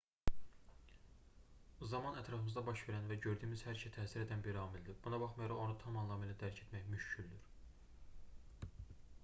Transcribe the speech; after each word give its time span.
zaman 1.91 2.15
ətrafımızda 2.21 2.63
baş 2.69 2.81
verən 2.87 3.05
və 3.11 3.17
gördüyümüz 3.25 3.63
hər 3.67 3.79
işə 3.81 3.91
təsir 3.97 4.23
edən 4.25 4.41
bir 4.47 4.57
amildir 4.63 4.97
buna 5.07 5.19
baxmayaraq 5.25 5.61
onu 5.67 5.77
tam 5.83 5.99
anlamı 6.05 6.27
ilə 6.29 6.37
dərk 6.45 6.63
etmək 6.65 6.89
müşküldür 6.95 7.45